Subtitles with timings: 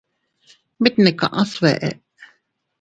[0.81, 1.89] Mit ne kaʼa sbeʼe.